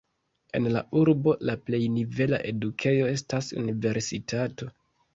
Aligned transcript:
En 0.59 0.63
la 0.75 0.81
urbo 1.01 1.35
la 1.51 1.55
plej 1.67 1.81
nivela 1.99 2.41
edukejo 2.55 3.13
estas 3.13 3.55
universitato. 3.67 4.77